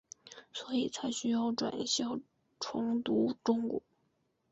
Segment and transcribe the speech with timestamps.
[0.51, 2.19] 所以才需要转校
[2.59, 3.83] 重读中五。